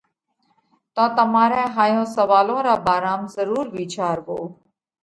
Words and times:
تو 0.95 1.03
تمارئہ 1.17 1.65
ھائيون 1.77 2.05
سوئالون 2.15 2.59
را 2.67 2.75
ڀارام 2.85 3.21
ضرور 3.35 3.65
وِيچاروو۔ 3.75 4.39